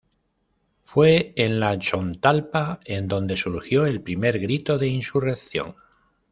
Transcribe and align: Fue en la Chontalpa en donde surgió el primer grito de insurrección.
Fue 0.79 1.31
en 1.35 1.59
la 1.59 1.77
Chontalpa 1.77 2.79
en 2.85 3.07
donde 3.07 3.37
surgió 3.37 3.85
el 3.85 4.01
primer 4.01 4.39
grito 4.39 4.79
de 4.79 4.87
insurrección. 4.87 5.75